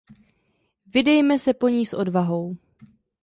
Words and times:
Vydejme 0.85 1.39
se 1.39 1.53
po 1.53 1.67
ní 1.69 1.85
s 1.85 1.93
odvahou. 1.93 2.57